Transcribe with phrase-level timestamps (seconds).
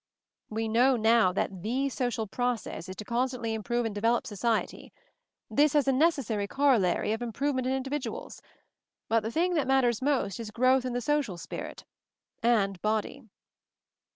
[0.49, 4.91] "We know now that the social process is to constantly improve and develop society.
[5.47, 8.41] This has a necessary corollary of improve ment in individuals;
[9.09, 11.85] but the thing that mat ters most is growth in the social spirit—
[12.41, 13.25] and body."